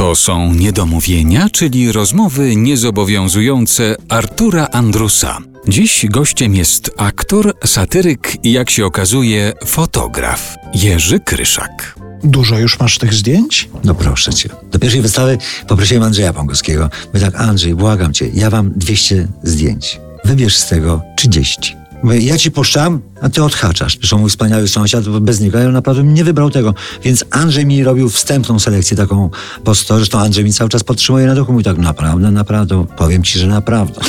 To 0.00 0.14
są 0.14 0.54
niedomówienia, 0.54 1.48
czyli 1.52 1.92
rozmowy 1.92 2.56
niezobowiązujące 2.56 3.96
Artura 4.08 4.66
Andrusa. 4.72 5.38
Dziś 5.68 6.06
gościem 6.08 6.54
jest 6.54 6.90
aktor, 6.96 7.52
satyryk 7.64 8.36
i 8.44 8.52
jak 8.52 8.70
się 8.70 8.86
okazuje 8.86 9.52
fotograf 9.66 10.56
Jerzy 10.74 11.20
Kryszak. 11.20 11.98
Dużo 12.24 12.58
już 12.58 12.80
masz 12.80 12.98
tych 12.98 13.14
zdjęć? 13.14 13.68
No 13.84 13.94
proszę 13.94 14.34
cię. 14.34 14.48
Do 14.70 14.78
pierwszej 14.78 15.02
wystawy 15.02 15.38
poprosiłem 15.68 16.02
Andrzeja 16.02 16.32
Pągowskiego. 16.32 16.90
My 17.14 17.20
tak, 17.20 17.34
Andrzej, 17.40 17.74
błagam 17.74 18.12
cię, 18.12 18.30
ja 18.34 18.50
mam 18.50 18.72
200 18.76 19.28
zdjęć. 19.42 20.00
Wybierz 20.24 20.56
z 20.56 20.68
tego 20.68 21.02
30. 21.16 21.79
Ja 22.04 22.38
ci 22.38 22.50
puszczam, 22.50 23.00
a 23.22 23.28
ty 23.28 23.44
odhaczasz. 23.44 23.96
Zresztą 23.98 24.18
mój 24.18 24.30
wspaniały 24.30 24.68
sąsiad, 24.68 25.08
bez 25.08 25.40
niego 25.40 25.58
ja 25.58 25.68
naprawdę 25.68 26.02
nie 26.04 26.24
wybrał 26.24 26.50
tego. 26.50 26.74
Więc 27.04 27.24
Andrzej 27.30 27.66
mi 27.66 27.84
robił 27.84 28.10
wstępną 28.10 28.58
selekcję 28.58 28.96
taką 28.96 29.30
po 29.64 29.74
sto. 29.74 29.96
Zresztą 29.96 30.18
Andrzej 30.18 30.44
mi 30.44 30.52
cały 30.52 30.70
czas 30.70 30.84
podtrzymuje 30.84 31.26
na 31.26 31.34
duchu. 31.34 31.52
Mówi 31.52 31.64
tak, 31.64 31.78
naprawdę, 31.78 32.30
naprawdę, 32.30 32.86
powiem 32.96 33.22
ci, 33.22 33.38
że 33.38 33.46
naprawdę. 33.46 34.00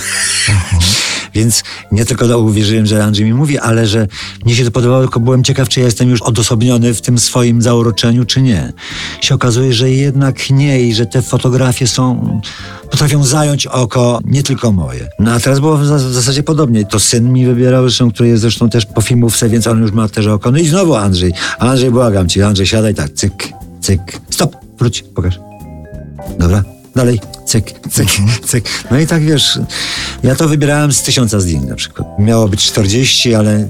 Więc 1.33 1.63
nie 1.91 2.05
tylko 2.05 2.37
uwierzyłem, 2.37 2.85
że 2.85 3.03
Andrzej 3.03 3.25
mi 3.25 3.33
mówi, 3.33 3.59
ale 3.59 3.87
że 3.87 4.07
mnie 4.45 4.55
się 4.55 4.65
to 4.65 4.71
podobało, 4.71 5.01
tylko 5.01 5.19
byłem 5.19 5.43
ciekaw, 5.43 5.69
czy 5.69 5.79
ja 5.79 5.85
jestem 5.85 6.09
już 6.09 6.21
odosobniony 6.21 6.93
w 6.93 7.01
tym 7.01 7.19
swoim 7.19 7.61
zauroczeniu, 7.61 8.25
czy 8.25 8.41
nie. 8.41 8.73
Się 9.21 9.35
okazuje, 9.35 9.73
że 9.73 9.91
jednak 9.91 10.49
nie 10.49 10.81
i 10.81 10.93
że 10.93 11.05
te 11.05 11.21
fotografie 11.21 11.87
są, 11.87 12.41
potrafią 12.91 13.23
zająć 13.23 13.67
oko 13.67 14.19
nie 14.25 14.43
tylko 14.43 14.71
moje. 14.71 15.07
No 15.19 15.31
a 15.31 15.39
teraz 15.39 15.59
było 15.59 15.77
w, 15.77 15.81
w 15.81 16.13
zasadzie 16.13 16.43
podobnie. 16.43 16.85
To 16.85 16.99
syn 16.99 17.33
mi 17.33 17.45
wybierał, 17.45 17.83
zresztą, 17.83 18.11
który 18.11 18.29
jest 18.29 18.41
zresztą 18.41 18.69
też 18.69 18.85
po 18.85 19.01
filmówce, 19.01 19.49
więc 19.49 19.67
on 19.67 19.81
już 19.81 19.91
ma 19.91 20.07
też 20.07 20.27
oko. 20.27 20.51
No 20.51 20.57
i 20.57 20.67
znowu 20.67 20.95
Andrzej. 20.95 21.33
Andrzej, 21.59 21.91
błagam 21.91 22.29
cię, 22.29 22.47
Andrzej, 22.47 22.67
siadaj 22.67 22.95
tak, 22.95 23.09
cyk, 23.09 23.49
cyk. 23.81 24.01
Stop, 24.29 24.55
wróć, 24.79 25.03
pokaż. 25.15 25.39
Dobra, 26.39 26.63
dalej, 26.95 27.19
cyk, 27.45 27.73
cyk, 27.89 28.09
cyk. 28.45 28.65
No 28.91 28.99
i 28.99 29.07
tak 29.07 29.23
wiesz, 29.23 29.59
ja 30.23 30.35
to 30.35 30.47
wybierałem 30.47 30.91
z 30.91 31.01
tysiąca 31.01 31.39
zdjęć 31.39 31.65
na 31.65 31.75
przykład. 31.75 32.07
Miało 32.19 32.47
być 32.47 32.65
40, 32.65 33.35
ale 33.35 33.69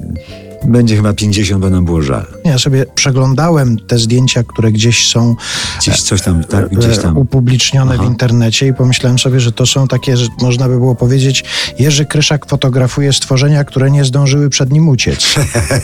będzie 0.64 0.96
chyba 0.96 1.12
50, 1.12 1.62
bo 1.62 1.70
nam 1.70 1.84
było 1.84 2.02
żal. 2.02 2.26
Ja 2.44 2.58
sobie 2.58 2.86
przeglądałem 2.94 3.78
te 3.78 3.98
zdjęcia, 3.98 4.42
które 4.42 4.72
gdzieś 4.72 5.10
są 5.10 5.36
Gdzieś 5.80 6.02
coś 6.02 6.22
tam, 6.22 6.44
tak, 6.44 6.68
gdzieś 6.68 6.98
e, 6.98 7.02
tam. 7.02 7.16
upublicznione 7.16 7.94
Aha. 7.94 8.02
w 8.02 8.06
internecie 8.06 8.66
i 8.66 8.74
pomyślałem 8.74 9.18
sobie, 9.18 9.40
że 9.40 9.52
to 9.52 9.66
są 9.66 9.88
takie, 9.88 10.16
że 10.16 10.26
można 10.40 10.68
by 10.68 10.78
było 10.78 10.94
powiedzieć, 10.94 11.44
Jerzy 11.78 12.04
Kryszak 12.06 12.46
fotografuje 12.46 13.12
stworzenia, 13.12 13.64
które 13.64 13.90
nie 13.90 14.04
zdążyły 14.04 14.50
przed 14.50 14.72
nim 14.72 14.88
uciec. 14.88 15.34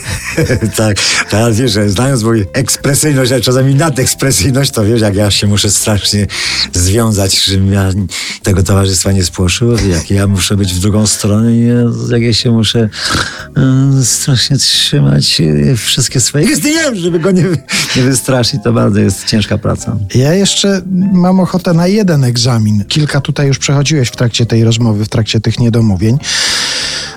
tak, 0.77 0.97
teraz 1.29 1.57
wiesz, 1.57 1.71
że 1.71 1.89
znając 1.89 2.23
moją 2.23 2.43
ekspresyjność, 2.53 3.31
a 3.31 3.39
czasami 3.39 3.75
nadekspresyjność, 3.75 4.71
to 4.71 4.85
wiesz, 4.85 5.01
jak 5.01 5.15
ja 5.15 5.31
się 5.31 5.47
muszę 5.47 5.71
strasznie 5.71 6.27
związać, 6.73 7.45
żebym 7.45 7.73
ja 7.73 7.89
tego 8.43 8.63
towarzystwa 8.63 9.11
nie 9.11 9.23
spłoszył, 9.23 9.71
jak 9.71 10.11
ja 10.11 10.27
muszę 10.27 10.57
być 10.57 10.73
w 10.73 10.79
drugą 10.79 11.07
stronę 11.07 11.55
i 11.55 11.67
ja, 11.67 11.73
jak 12.09 12.21
ja 12.21 12.33
się 12.33 12.51
muszę 12.51 12.89
e, 13.57 14.03
strasznie 14.03 14.57
trzymać 14.71 15.41
e, 15.41 15.75
wszystkie 15.75 16.19
swoje 16.19 16.47
gesty, 16.49 16.73
żeby 16.93 17.19
go 17.19 17.31
nie, 17.31 17.43
nie 17.95 18.03
wystraszyć, 18.03 18.63
to 18.63 18.73
bardzo 18.73 18.99
jest 18.99 19.25
ciężka 19.25 19.57
praca. 19.57 19.95
Ja 20.15 20.33
jeszcze 20.33 20.81
mam 21.13 21.39
ochotę 21.39 21.73
na 21.73 21.87
jeden 21.87 22.23
egzamin. 22.23 22.85
Kilka 22.85 23.21
tutaj 23.21 23.47
już 23.47 23.57
przechodziłeś 23.57 24.09
w 24.09 24.15
trakcie 24.15 24.45
tej 24.45 24.63
rozmowy, 24.63 25.05
w 25.05 25.09
trakcie 25.09 25.39
tych 25.39 25.59
niedomówień. 25.59 26.17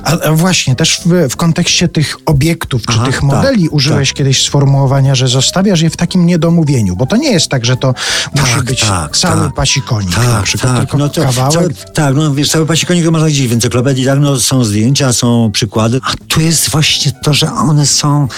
A, 0.05 0.21
a 0.21 0.33
właśnie, 0.33 0.77
też 0.77 1.01
w, 1.07 1.29
w 1.29 1.37
kontekście 1.37 1.89
tych 1.89 2.17
obiektów 2.27 2.83
czy 2.87 2.93
Aha, 2.97 3.07
tych 3.07 3.15
tak, 3.15 3.23
modeli 3.23 3.69
użyłeś 3.69 4.13
kiedyś 4.13 4.43
sformułowania, 4.43 5.15
że 5.15 5.29
zostawiasz 5.29 5.81
je 5.81 5.91
w 5.91 5.97
takim 5.97 6.27
niedomówieniu, 6.27 6.97
bo 6.97 7.07
to 7.07 7.17
nie 7.17 7.31
jest 7.31 7.49
tak, 7.49 7.65
że 7.65 7.77
to 7.77 7.95
musi 8.35 8.61
być 8.63 8.85
cały 9.13 9.51
pasikonik 9.53 10.17
na 10.17 10.43
przykład, 10.43 10.77
tylko 10.79 10.99
no 10.99 11.09
to, 11.09 11.23
kawałek. 11.23 11.53
Cały, 11.53 11.75
tak, 11.95 12.15
no 12.15 12.35
wiesz, 12.35 12.49
cały 12.49 12.67
pasikonik 12.67 13.11
można 13.11 13.29
gdzieś 13.29 13.49
w 13.49 13.53
encyklopedii, 13.53 14.07
tak, 14.07 14.19
no 14.21 14.41
są 14.41 14.65
zdjęcia, 14.65 15.13
są 15.13 15.51
przykłady, 15.53 16.01
a 16.05 16.13
tu 16.29 16.41
jest 16.41 16.71
właśnie 16.71 17.13
to, 17.13 17.35
że 17.35 17.53
one 17.53 17.87
są 17.87 18.29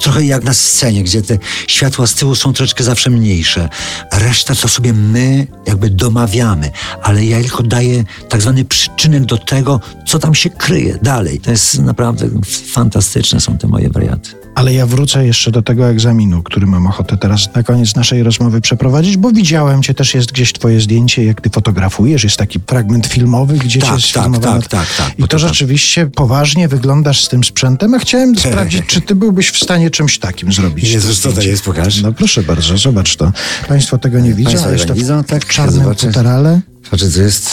trochę 0.00 0.24
jak 0.24 0.44
na 0.44 0.54
scenie, 0.54 1.02
gdzie 1.02 1.22
te 1.22 1.38
światła 1.66 2.06
z 2.06 2.14
tyłu 2.14 2.34
są 2.34 2.52
troszeczkę 2.52 2.84
zawsze 2.84 3.10
mniejsze. 3.10 3.68
Reszta 4.12 4.54
to 4.54 4.68
sobie 4.68 4.92
my 4.92 5.46
jakby 5.66 5.90
domawiamy, 5.90 6.70
ale 7.02 7.24
ja 7.24 7.40
tylko 7.40 7.62
daję 7.62 8.04
tak 8.28 8.42
zwany 8.42 8.64
przyczynek 8.64 9.24
do 9.24 9.38
tego, 9.38 9.80
co 10.06 10.18
tam 10.18 10.34
się 10.34 10.50
kryje 10.50 10.98
dalej. 11.06 11.40
To 11.40 11.50
jest 11.50 11.78
naprawdę 11.78 12.28
fantastyczne 12.72 13.40
są 13.40 13.58
te 13.58 13.66
moje 13.68 13.90
wariaty. 13.90 14.30
Ale 14.54 14.74
ja 14.74 14.86
wrócę 14.86 15.26
jeszcze 15.26 15.50
do 15.50 15.62
tego 15.62 15.88
egzaminu, 15.88 16.42
który 16.42 16.66
mam 16.66 16.86
ochotę 16.86 17.16
teraz 17.16 17.54
na 17.54 17.62
koniec 17.62 17.96
naszej 17.96 18.22
rozmowy 18.22 18.60
przeprowadzić, 18.60 19.16
bo 19.16 19.30
widziałem 19.32 19.82
cię, 19.82 19.94
też 19.94 20.14
jest 20.14 20.32
gdzieś 20.32 20.52
twoje 20.52 20.80
zdjęcie, 20.80 21.24
jak 21.24 21.40
ty 21.40 21.50
fotografujesz, 21.50 22.24
jest 22.24 22.36
taki 22.36 22.60
fragment 22.66 23.06
filmowy, 23.06 23.54
gdzie 23.58 23.80
Tak, 23.80 23.88
cię 23.88 23.94
tak, 23.94 24.22
sfilmowano. 24.22 24.60
tak, 24.62 24.68
tak, 24.68 24.86
tak, 24.96 25.18
I 25.18 25.22
to 25.22 25.28
to 25.28 25.38
rzeczywiście 25.38 26.06
poważnie 26.06 26.68
wyglądasz 26.68 27.24
z 27.24 27.28
tym 27.28 27.44
sprzętem, 27.44 27.94
a 27.94 27.98
chciałem 27.98 28.38
sprawdzić, 28.38 28.82
czy 28.86 29.00
ty 29.00 29.14
byłbyś 29.14 29.50
w 29.50 29.58
stanie 29.64 29.90
czymś 29.90 30.18
takim 30.18 30.52
zrobić. 30.52 30.90
Jezus, 30.92 31.20
to 31.20 31.32
to 31.32 31.40
jest? 31.42 31.64
Pokaż. 31.64 32.02
No 32.02 32.12
proszę 32.12 32.42
bardzo, 32.42 32.78
zobacz 32.78 33.16
to. 33.16 33.32
Państwo 33.68 33.98
tego 33.98 34.20
nie 34.20 34.34
widzą, 34.34 34.62
ale 34.64 34.72
jest 34.72 34.86
to 34.86 34.94
widzą, 34.94 35.22
w 35.22 35.26
tak? 35.26 35.46
czarnym 35.46 35.82
Zobaczę. 35.82 36.06
futerale. 36.06 36.60
Patrzę, 36.90 37.10
co 37.10 37.22
jest. 37.22 37.50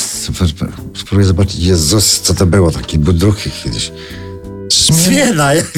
Spróbuję 0.96 1.26
zobaczyć. 1.28 1.56
Jezus, 1.56 2.20
co 2.22 2.34
to 2.34 2.46
było? 2.46 2.72
Taki 2.72 3.00
budruch 3.00 3.38
kiedyś. 3.64 3.92
Zmien... 4.90 5.00
Zmiena! 5.00 5.54
Jak, 5.54 5.76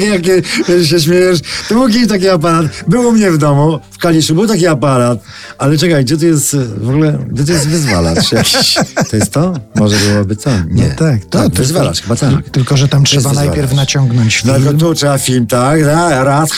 jak, 0.00 0.26
jak 0.68 0.84
się 0.86 1.00
śmiejesz. 1.00 1.38
To 1.68 1.74
był 1.74 1.88
kiedyś 1.88 2.08
taki 2.08 2.28
aparat. 2.28 2.66
Był 2.88 3.08
u 3.08 3.12
mnie 3.12 3.30
w 3.30 3.38
domu, 3.38 3.80
w 3.90 3.98
Kaliszu, 3.98 4.34
był 4.34 4.46
taki 4.46 4.66
aparat. 4.66 5.18
Ale 5.58 5.78
czekaj, 5.78 6.04
gdzie 6.04 6.16
tu 6.16 6.26
jest 6.26 6.56
w 6.56 6.88
ogóle, 6.88 7.18
gdzie 7.30 7.44
tu 7.44 7.52
jest 7.52 7.68
wyzwalacz 7.68 8.32
jakiś? 8.32 8.74
To 9.10 9.16
jest 9.16 9.30
to? 9.32 9.54
Może 9.74 9.96
byłoby 9.96 10.36
to? 10.36 10.50
Nie. 10.70 10.88
No 10.88 10.94
tak, 10.98 11.20
to, 11.24 11.28
tak, 11.30 11.42
tylko- 11.42 11.56
wyzwalacz, 11.56 12.02
chyba 12.02 12.16
tak. 12.16 12.50
Tylko, 12.50 12.76
że 12.76 12.88
tam 12.88 13.04
trzeba 13.04 13.28
wyzwalacz. 13.28 13.46
najpierw 13.48 13.72
naciągnąć 13.74 14.44
No 14.44 14.52
film. 14.54 14.64
tylko 14.64 14.78
tu 14.80 14.94
trzeba 14.94 15.18
film, 15.18 15.46
tak, 15.46 15.82
ra- 15.82 16.24
raz, 16.24 16.50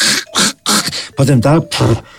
potem 1.16 1.41
tak, 1.41 1.62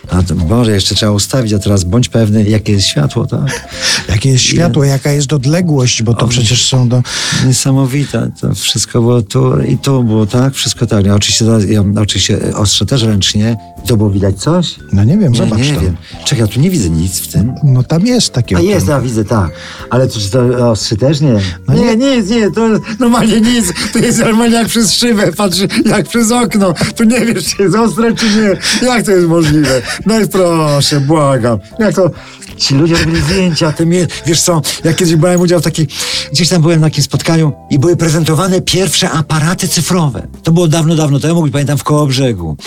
a 0.10 0.24
to 0.24 0.36
może 0.36 0.72
jeszcze 0.72 0.96
trzeba 0.96 1.12
ustawić, 1.12 1.54
a 1.54 1.60
teraz 1.60 1.84
bądź 1.84 2.10
pewny, 2.10 2.44
jakie 2.44 2.74
jest 2.74 2.88
światło, 2.88 3.26
tak? 3.28 3.68
Jakie 4.10 4.30
jest 4.30 4.44
światło, 4.44 4.84
jaka 4.84 5.12
jest 5.12 5.34
odległość, 5.34 6.04
bo 6.04 6.14
to 6.14 6.28
przecież 6.28 6.68
są 6.68 6.90
do... 6.90 7.02
Niesamowite, 7.48 8.32
to 8.42 8.54
wszystko 8.56 9.02
było 9.02 9.22
tu 9.22 9.62
i 9.62 9.78
tu 9.78 10.04
było, 10.04 10.26
tak? 10.26 10.54
Wszystko 10.54 10.88
tak. 10.88 11.06
Ja 11.06 11.16
oczywiście, 11.16 11.46
ja, 11.68 11.84
oczywiście 12.02 12.56
ostrze 12.56 12.86
też 12.86 13.04
ręcznie. 13.04 13.58
To 13.88 13.98
było 13.98 14.10
widać 14.10 14.36
coś? 14.40 14.76
No 14.94 15.04
nie 15.04 15.18
wiem, 15.18 15.32
Nie, 15.32 15.38
zobacz 15.38 15.60
nie 15.60 15.74
to. 15.74 15.82
wiem. 15.82 15.98
Czekaj, 16.26 16.40
ja 16.40 16.48
tu 16.48 16.60
nie 16.60 16.70
widzę 16.70 16.90
nic 16.90 17.20
w 17.20 17.28
tym. 17.28 17.54
No 17.64 17.84
tam 17.84 18.06
jest 18.06 18.34
takie 18.34 18.58
A 18.58 18.60
jest, 18.60 18.88
ja 18.88 19.02
widzę, 19.02 19.26
tak. 19.26 19.52
Ale 19.90 20.08
to, 20.08 20.20
czy 20.20 20.30
to 20.30 20.70
ostrzy 20.72 20.98
też 20.98 21.22
nie? 21.22 21.40
No 21.68 21.74
nie, 21.74 21.96
nie. 21.96 22.18
nic, 22.18 22.30
nie, 22.30 22.52
to 22.52 22.68
jest 22.68 22.84
normalnie 23.00 23.42
nic. 23.42 23.74
To 23.94 24.00
jest 24.00 24.20
normalnie 24.20 24.56
jak 24.56 24.68
przez 24.68 24.94
szybę, 24.94 25.32
patrzy 25.34 25.68
jak 25.86 26.08
przez 26.08 26.32
okno. 26.32 26.74
Tu 26.96 27.04
nie 27.04 27.26
wiesz, 27.26 27.46
czy 27.56 27.64
jest 27.64 27.76
ostre, 27.76 28.16
czy 28.16 28.26
nie. 28.26 28.88
Jak 28.88 29.06
to 29.06 29.12
jest 29.12 29.28
możliwe? 29.28 29.82
No 30.06 30.20
i 30.20 30.28
proszę, 30.28 31.02
błagam. 31.02 31.60
Jak 31.80 31.96
to... 31.96 32.12
Ci 32.58 32.76
ludzie 32.76 32.98
robili 32.98 33.22
zdjęcia, 33.22 33.72
te 33.72 33.86
mnie, 33.86 34.08
wiesz 34.26 34.42
co, 34.42 34.62
ja 34.84 34.94
kiedyś 34.94 35.16
brałem 35.16 35.42
udział 35.42 35.60
w 35.60 35.64
takiej, 35.64 35.88
gdzieś 36.32 36.50
tam 36.50 36.62
byłem 36.62 36.82
na 36.82 36.88
takim 36.88 37.04
spotkaniu 37.04 37.54
i 37.70 37.80
były 37.80 37.96
prezentowane 37.96 38.62
pierwsze 38.62 39.10
aparaty 39.10 39.68
cyfrowe. 39.68 40.28
To 40.44 40.52
było 40.52 40.68
dawno, 40.68 40.96
dawno 40.96 41.20
temu, 41.20 41.48
pamiętam 41.52 41.78
w 41.78 41.84
Kołobrzegu. 41.84 42.58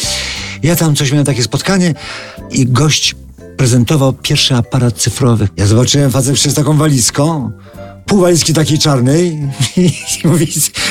Ja 0.62 0.76
tam 0.76 0.96
coś 0.96 1.10
miałem 1.10 1.26
takie 1.26 1.42
spotkanie 1.42 1.94
i 2.50 2.66
gość 2.66 3.16
prezentował 3.60 4.12
pierwszy 4.12 4.54
aparat 4.54 4.96
cyfrowy. 4.96 5.48
Ja 5.56 5.66
zobaczyłem 5.66 6.10
facet 6.10 6.38
z 6.38 6.54
taką 6.54 6.76
walizką, 6.76 7.50
pół 8.06 8.20
walizki 8.20 8.54
takiej 8.54 8.78
czarnej 8.78 9.38
i 9.76 9.92
mówi, 10.24 10.46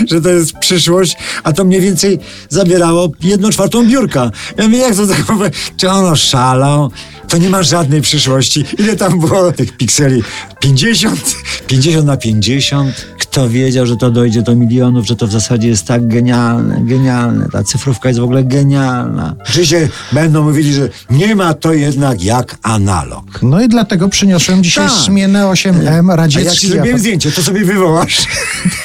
że 0.08 0.22
to 0.22 0.30
jest 0.30 0.54
przyszłość, 0.54 1.18
a 1.44 1.54
to 1.54 1.64
mniej 1.66 1.82
więcej 1.82 2.20
zabierało 2.50 3.12
jedną 3.24 3.50
czwartą 3.50 3.88
biurka. 3.88 4.32
Ja 4.58 4.64
mówię, 4.64 4.78
jak 4.78 4.96
to 4.96 5.08
tak? 5.08 5.54
Czy 5.78 5.90
ono 5.90 6.16
szalał? 6.16 6.92
To 7.30 7.38
nie 7.38 7.50
ma 7.50 7.64
żadnej 7.64 8.02
przyszłości. 8.02 8.66
Ile 8.78 8.96
tam 8.96 9.20
było 9.20 9.52
tych 9.52 9.78
pikseli? 9.78 10.24
50? 10.60 11.36
50 11.68 12.06
na 12.06 12.18
50? 12.18 13.06
Kto 13.20 13.50
wiedział, 13.50 13.86
że 13.86 13.98
to 13.98 14.12
dojdzie 14.12 14.42
do 14.42 14.56
milionów, 14.56 15.08
że 15.08 15.16
to 15.16 15.28
w 15.28 15.32
zasadzie 15.32 15.68
jest 15.68 15.86
tak 15.86 16.08
genialne, 16.08 16.82
genialne. 16.82 17.50
Ta 17.52 17.64
cyfrówka 17.64 18.10
jest 18.10 18.20
w 18.20 18.24
ogóle 18.24 18.44
genialna. 18.44 19.36
Oczywiście 19.50 19.90
będą 20.12 20.44
mówili, 20.44 20.74
że 20.74 20.90
nie 21.10 21.36
ma 21.36 21.54
to 21.54 21.74
jednak 21.74 22.24
jak 22.24 22.58
analog. 22.64 23.40
No 23.42 23.62
i 23.62 23.68
dlatego 23.68 24.10
przyniosłem 24.10 24.64
dzisiaj 24.64 24.90
zmienę 25.06 25.44
8M 25.44 26.12
A 26.12 26.16
radziecki. 26.16 26.48
ja 26.48 26.56
ci 26.56 26.68
zrobiłem 26.68 27.00
zdjęcie, 27.00 27.32
to 27.32 27.44
sobie 27.44 27.66
wywołasz. 27.66 28.18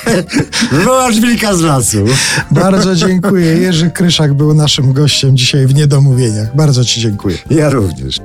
wywołasz 0.72 1.20
wilka 1.20 1.54
z 1.56 1.60
lasu. 1.60 2.04
Bardzo 2.50 2.96
dziękuję. 2.96 3.54
Jerzy 3.56 3.90
Kryszak 3.90 4.34
był 4.34 4.54
naszym 4.54 4.92
gościem 4.92 5.36
dzisiaj 5.36 5.66
w 5.66 5.74
Niedomówieniach. 5.74 6.56
Bardzo 6.56 6.84
ci 6.84 7.00
dziękuję. 7.00 7.38
Ja 7.50 7.70
również. 7.70 8.20